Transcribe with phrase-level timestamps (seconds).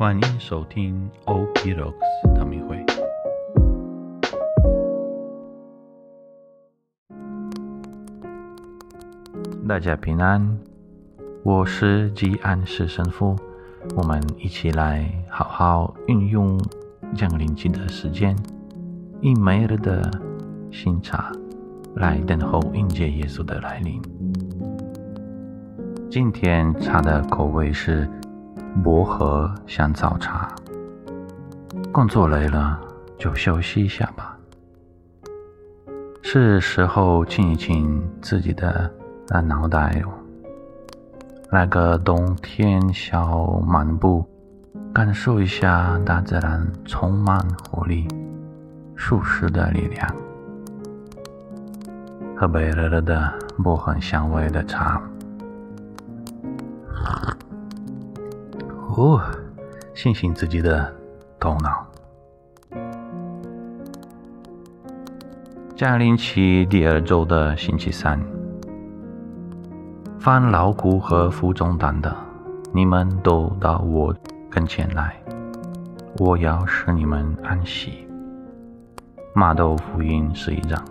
[0.00, 2.82] 欢迎收听 OP Rocks 唐明会。
[9.68, 10.58] 大家平安，
[11.42, 13.36] 我是吉安士神父。
[13.94, 16.58] 我们一起来好好运用
[17.14, 18.34] 降临期的时间，
[19.20, 20.10] 以每日的
[20.70, 21.30] 新茶
[21.96, 24.00] 来等候迎接耶稣的来临。
[26.10, 28.08] 今天茶的口味是
[28.82, 30.48] 薄荷香草茶。
[31.92, 32.80] 工作累了
[33.18, 34.36] 就休息一下吧，
[36.22, 38.90] 是时候清一清自己的
[39.46, 40.08] 脑袋哟。
[41.50, 44.24] 来个冬天小漫步，
[44.94, 48.06] 感受一下大自然充满活力、
[48.94, 50.14] 舒适的力量。
[52.36, 53.32] 喝杯热热的
[53.64, 55.02] 薄荷香味的茶。
[58.96, 59.20] 哦，
[59.94, 60.92] 醒醒自己的
[61.38, 61.86] 头脑。
[65.74, 68.20] 降临期第二周的星期三，
[70.18, 72.14] 凡劳苦和负重担的，
[72.72, 74.14] 你们都到我
[74.50, 75.16] 跟前来，
[76.18, 78.06] 我要使你们安息。
[79.34, 80.82] 马窦福音十一章。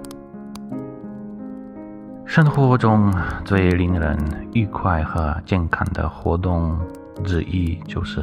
[2.25, 4.17] 生活中最令人
[4.53, 6.77] 愉快和健康的活动
[7.23, 8.21] 之一就是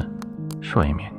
[0.61, 1.11] 睡眠。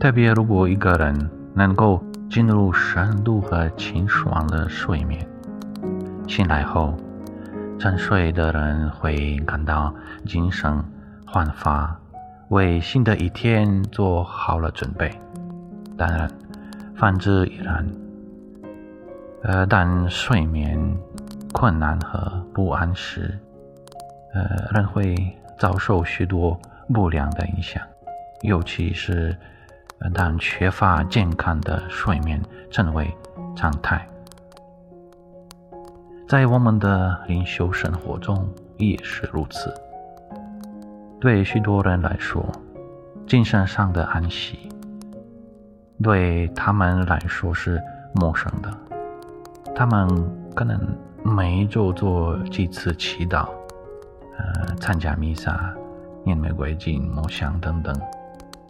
[0.00, 5.26] 特别如果一个人能够进入深度和清爽的睡眠，
[6.26, 6.94] 醒来后，
[7.78, 10.82] 沉睡的人会感到精神
[11.26, 11.98] 焕发，
[12.50, 15.10] 为新的一天做好了准备。
[15.96, 16.30] 当然，
[16.94, 17.86] 反之亦然。
[19.42, 20.96] 呃，但睡眠
[21.52, 23.38] 困难和不安时，
[24.38, 25.16] 呃，人会
[25.58, 26.56] 遭受许多
[26.94, 27.82] 不良的影响，
[28.42, 29.36] 尤其是
[30.14, 32.40] 当缺乏健康的睡眠
[32.70, 33.12] 成为
[33.56, 34.06] 常态。
[36.28, 39.74] 在我们的灵修生活中也是如此。
[41.20, 42.46] 对许多人来说，
[43.26, 44.68] 精神上的安息
[46.00, 47.82] 对他们来说是
[48.14, 48.70] 陌生的。
[49.74, 50.08] 他们
[50.54, 50.78] 可能
[51.24, 53.48] 每周做几次祈祷，
[54.38, 55.74] 呃，参加弥撒、
[56.24, 57.94] 念玫瑰经、默想等等，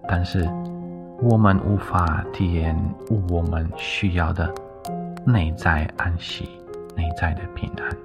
[0.08, 0.48] 但是
[1.20, 2.76] 我们无法体验
[3.28, 4.52] 我们需要的
[5.24, 6.48] 内在安息、
[6.96, 7.96] 内在的平安。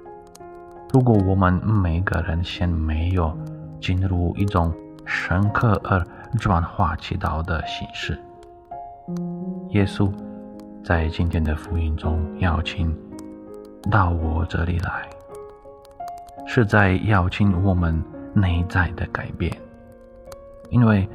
[0.92, 3.36] 如果我们每个人先没有
[3.80, 4.72] 进入一种
[5.04, 6.04] 深刻而
[6.38, 8.18] 转化祈祷的形式，
[9.70, 10.10] 耶稣。
[10.84, 12.94] 在今天的福音中，邀请
[13.90, 15.08] 到我这里来，
[16.46, 19.52] 是在邀请我们内在的改变，
[20.70, 21.08] 因为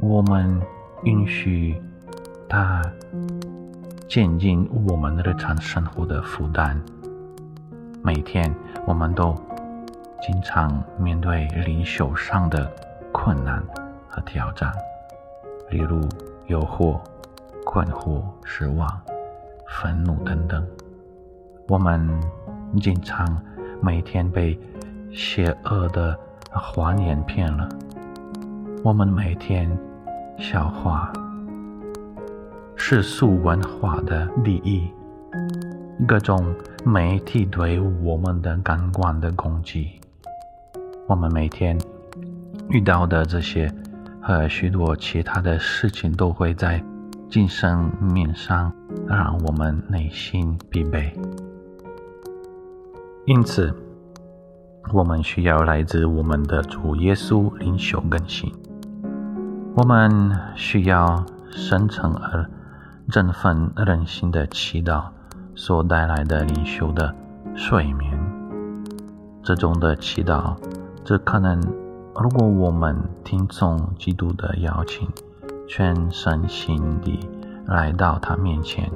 [0.00, 0.60] 我们
[1.04, 1.80] 允许
[2.48, 2.82] 它
[4.08, 6.80] 减轻我们日常生活的负担。
[8.02, 8.54] 每天，
[8.86, 9.34] 我们都
[10.22, 12.70] 经常面对灵修上的
[13.12, 13.62] 困难
[14.08, 14.72] 和挑战，
[15.70, 16.00] 例如
[16.46, 16.98] 诱惑。
[17.62, 18.88] 困惑、失望、
[19.68, 20.66] 愤怒等等，
[21.68, 22.08] 我们
[22.80, 23.40] 经常
[23.82, 24.58] 每天被
[25.12, 26.18] 邪恶的
[26.50, 27.68] 谎言骗了。
[28.84, 29.70] 我们每天
[30.38, 31.12] 消化
[32.76, 34.88] 世俗文化的利益，
[36.06, 36.54] 各种
[36.84, 40.00] 媒体对我们的感官的攻击。
[41.06, 41.78] 我们每天
[42.68, 43.72] 遇到的这些
[44.20, 46.82] 和许多其他的事情，都会在。
[47.28, 48.72] 精神面上，
[49.06, 51.12] 让我们内心疲惫。
[53.30, 53.72] 因此，
[54.92, 58.52] 我们需要来自我们的主耶稣灵修更新。
[59.76, 62.44] 我们需要深沉而
[63.08, 65.04] 振奋人心的祈祷
[65.54, 67.14] 所带来的灵修的
[67.54, 68.18] 睡眠。
[69.44, 70.56] 这种的祈祷，
[71.04, 71.60] 这可能，
[72.20, 75.08] 如果我们听从基督的邀请。
[75.68, 77.20] 全身心地
[77.66, 78.90] 来到他面前，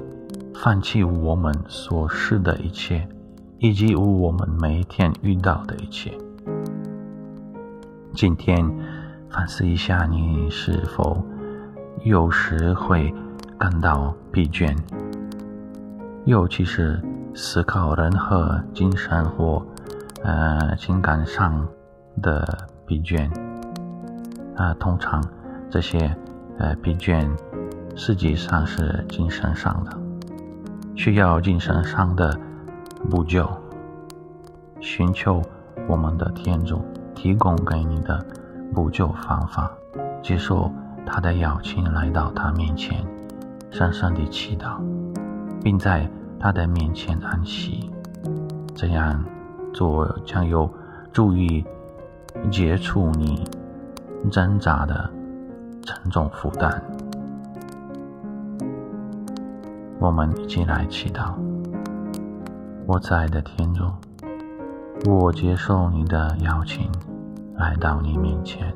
[0.56, 3.06] 放弃我们所示的一切，
[3.58, 6.12] 以及我们每一天遇到的一切。
[8.12, 8.70] 今天
[9.30, 11.24] 反思一下，你是否
[12.02, 13.12] 有时会
[13.58, 14.76] 感到疲倦，
[16.24, 17.00] 尤其是
[17.34, 19.64] 思考人和精神或
[20.22, 21.66] 呃情感上
[22.22, 23.30] 的疲倦
[24.56, 24.74] 啊？
[24.74, 25.22] 通常
[25.70, 26.16] 这些。
[26.56, 27.28] 呃，疲倦
[27.96, 29.90] 实际上是精神上的，
[30.94, 32.32] 需要精神上的
[33.10, 33.48] 补救，
[34.80, 35.42] 寻求
[35.86, 36.80] 我们的天主
[37.14, 38.24] 提供给你的
[38.74, 39.70] 补救方法，
[40.22, 40.70] 接受
[41.06, 43.04] 他的邀请，来到他面前，
[43.70, 44.78] 深深地祈祷，
[45.62, 46.08] 并在
[46.40, 47.90] 他的面前安息。
[48.74, 49.22] 这样
[49.72, 50.68] 做将有
[51.12, 51.64] 助于
[52.50, 53.46] 解除你
[54.30, 55.08] 挣扎的
[55.82, 56.82] 沉重负担。
[60.00, 61.34] 我们一起来祈祷。
[62.86, 63.84] 我在的天主，
[65.06, 66.92] 我接受你的邀请，
[67.56, 68.74] 来到你面前，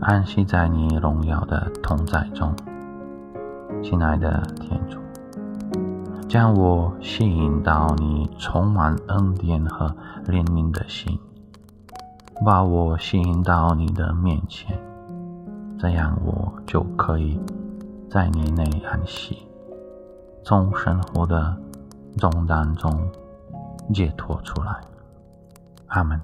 [0.00, 2.50] 安息在你荣耀的同在中。
[3.82, 4.98] 亲爱的天主，
[6.28, 9.94] 将我吸引到你充满恩典和
[10.26, 11.18] 怜悯的心，
[12.44, 14.78] 把我吸引到你的面前，
[15.78, 17.38] 这样我就可以
[18.08, 19.46] 在你内安息，
[20.42, 21.54] 从生活的。
[22.18, 23.10] 重担中
[23.92, 24.80] 解脱出来，
[25.88, 26.20] 阿门。